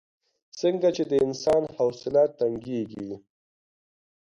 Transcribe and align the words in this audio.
څنګه 0.59 0.87
چې 0.95 1.03
د 1.11 1.13
انسان 1.25 1.63
حوصله 1.75 2.23
تنګېږي. 2.39 3.11